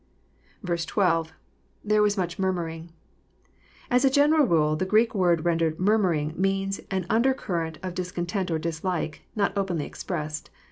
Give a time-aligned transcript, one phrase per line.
[0.65, 1.29] 12.—
[1.85, 2.91] [77ier6 MOOS much murmuring,']
[3.91, 8.11] As a general rule the Greek word rendered <* murmuring" means an undercurrent of dis
[8.11, 10.49] content or dislike, not openly expressed.